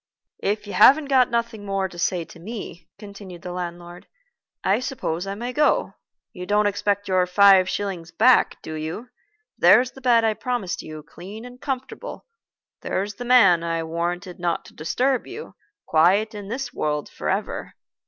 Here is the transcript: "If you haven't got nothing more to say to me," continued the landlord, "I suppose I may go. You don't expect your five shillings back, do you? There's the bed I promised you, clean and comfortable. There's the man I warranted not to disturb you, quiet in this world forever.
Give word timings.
"If 0.41 0.65
you 0.65 0.73
haven't 0.73 1.09
got 1.09 1.29
nothing 1.29 1.63
more 1.63 1.87
to 1.87 1.99
say 1.99 2.25
to 2.25 2.39
me," 2.39 2.89
continued 2.97 3.43
the 3.43 3.51
landlord, 3.51 4.07
"I 4.63 4.79
suppose 4.79 5.27
I 5.27 5.35
may 5.35 5.53
go. 5.53 5.93
You 6.33 6.47
don't 6.47 6.65
expect 6.65 7.07
your 7.07 7.27
five 7.27 7.69
shillings 7.69 8.09
back, 8.11 8.59
do 8.63 8.73
you? 8.73 9.09
There's 9.59 9.91
the 9.91 10.01
bed 10.01 10.23
I 10.25 10.33
promised 10.33 10.81
you, 10.81 11.03
clean 11.03 11.45
and 11.45 11.61
comfortable. 11.61 12.25
There's 12.81 13.13
the 13.13 13.25
man 13.25 13.61
I 13.63 13.83
warranted 13.83 14.39
not 14.39 14.65
to 14.65 14.73
disturb 14.73 15.27
you, 15.27 15.53
quiet 15.85 16.33
in 16.33 16.47
this 16.47 16.73
world 16.73 17.07
forever. 17.07 17.75